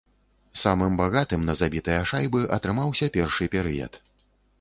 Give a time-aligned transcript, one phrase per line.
[0.61, 4.01] Самым багатым на забітыя шайбы атрымаўся першы перыяд.